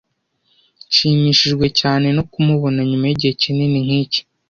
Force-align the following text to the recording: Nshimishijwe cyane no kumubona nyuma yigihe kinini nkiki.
Nshimishijwe 0.87 1.65
cyane 1.79 2.07
no 2.15 2.23
kumubona 2.31 2.79
nyuma 2.89 3.05
yigihe 3.09 3.33
kinini 3.41 3.77
nkiki. 3.85 4.21